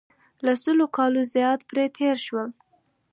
[0.45, 2.49] له سلو کالو زیات پرې تېر شول.